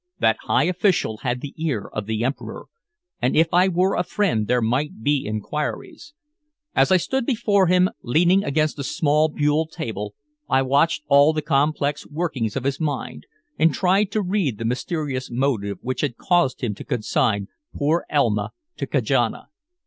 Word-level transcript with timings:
That 0.17 0.37
high 0.45 0.63
official 0.63 1.17
had 1.17 1.41
the 1.41 1.53
ear 1.63 1.87
of 1.93 2.07
the 2.07 2.23
Emperor, 2.23 2.65
and 3.21 3.35
if 3.35 3.49
I 3.53 3.67
were 3.67 3.95
a 3.95 4.01
friend 4.01 4.47
there 4.47 4.59
might 4.59 5.03
be 5.03 5.27
inquiries. 5.27 6.15
As 6.75 6.91
I 6.91 6.97
stood 6.97 7.23
before 7.23 7.67
him 7.67 7.87
leaning 8.01 8.43
against 8.43 8.79
a 8.79 8.83
small 8.83 9.29
buhl 9.29 9.67
table, 9.67 10.15
I 10.49 10.63
watched 10.63 11.03
all 11.07 11.33
the 11.33 11.43
complex 11.43 12.07
workings 12.07 12.55
of 12.55 12.63
his 12.63 12.79
mind, 12.79 13.27
and 13.59 13.75
tried 13.75 14.09
to 14.13 14.23
read 14.23 14.57
the 14.57 14.65
mysterious 14.65 15.29
motive 15.29 15.77
which 15.83 16.01
had 16.01 16.17
caused 16.17 16.61
him 16.63 16.73
to 16.73 16.83
consign 16.83 17.45
poor 17.75 18.07
Elma 18.09 18.53
to 18.77 18.87
Kajana. 18.87 19.49